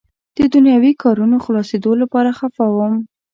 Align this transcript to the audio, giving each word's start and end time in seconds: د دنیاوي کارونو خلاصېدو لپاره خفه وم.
د 0.37 0.39
دنیاوي 0.53 0.91
کارونو 1.03 1.35
خلاصېدو 1.45 1.91
لپاره 2.01 2.29
خفه 2.39 2.65
وم. 2.71 2.93